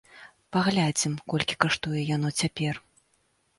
[0.55, 2.83] Паглядзім, колькі каштуе яно цяпер.